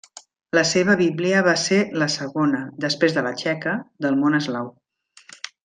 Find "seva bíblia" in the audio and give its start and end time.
0.69-1.43